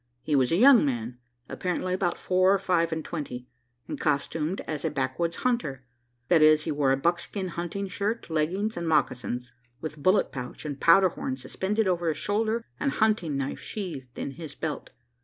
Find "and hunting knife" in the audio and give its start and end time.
12.79-13.59